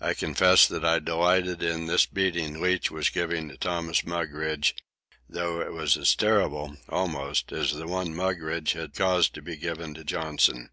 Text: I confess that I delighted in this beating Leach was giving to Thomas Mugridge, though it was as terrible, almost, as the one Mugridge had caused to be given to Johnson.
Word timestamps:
I 0.00 0.14
confess 0.14 0.66
that 0.66 0.82
I 0.82 0.98
delighted 0.98 1.62
in 1.62 1.88
this 1.88 2.06
beating 2.06 2.58
Leach 2.58 2.90
was 2.90 3.10
giving 3.10 3.50
to 3.50 3.58
Thomas 3.58 4.02
Mugridge, 4.02 4.74
though 5.28 5.60
it 5.60 5.74
was 5.74 5.94
as 5.98 6.14
terrible, 6.16 6.78
almost, 6.88 7.52
as 7.52 7.72
the 7.74 7.86
one 7.86 8.14
Mugridge 8.16 8.72
had 8.72 8.94
caused 8.94 9.34
to 9.34 9.42
be 9.42 9.56
given 9.58 9.92
to 9.92 10.04
Johnson. 10.04 10.70